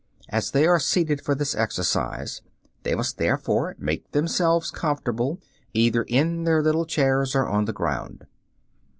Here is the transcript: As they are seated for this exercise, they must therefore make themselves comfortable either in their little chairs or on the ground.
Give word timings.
As 0.29 0.49
they 0.49 0.65
are 0.65 0.79
seated 0.79 1.21
for 1.21 1.35
this 1.35 1.53
exercise, 1.53 2.41
they 2.81 2.95
must 2.95 3.19
therefore 3.19 3.75
make 3.77 4.13
themselves 4.13 4.71
comfortable 4.71 5.39
either 5.75 6.01
in 6.07 6.43
their 6.43 6.63
little 6.63 6.87
chairs 6.87 7.35
or 7.35 7.47
on 7.47 7.65
the 7.65 7.71
ground. 7.73 8.25